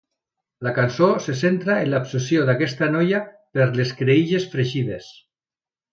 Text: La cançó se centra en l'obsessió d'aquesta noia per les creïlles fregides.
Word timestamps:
La 0.67 0.71
cançó 0.77 1.09
se 1.25 1.35
centra 1.41 1.75
en 1.83 1.91
l'obsessió 1.93 2.47
d'aquesta 2.49 2.89
noia 2.97 3.19
per 3.59 3.69
les 3.81 3.95
creïlles 4.01 4.49
fregides. 4.55 5.15